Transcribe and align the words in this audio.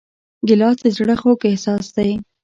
ګیلاس 0.47 0.77
د 0.83 0.85
زړه 0.97 1.15
خوږ 1.21 1.39
احساس 1.49 1.85
دی. 1.95 2.11